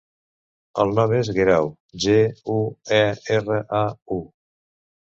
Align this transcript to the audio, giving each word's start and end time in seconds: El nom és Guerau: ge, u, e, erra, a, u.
El 0.83 0.93
nom 0.99 1.13
és 1.17 1.29
Guerau: 1.35 1.69
ge, 2.07 2.17
u, 2.57 2.57
e, 2.99 3.03
erra, 3.39 3.63
a, 3.83 3.85
u. 4.19 4.21